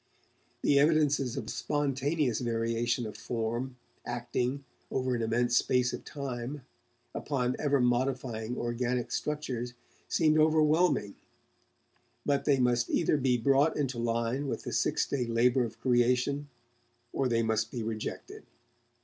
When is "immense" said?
5.21-5.55